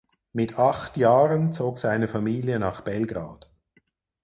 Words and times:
Mit 0.31 0.57
acht 0.57 0.97
Jahren 0.97 1.53
zog 1.53 1.77
seine 1.77 2.07
Familie 2.07 2.57
nach 2.57 2.81
Belgrad. 2.81 3.51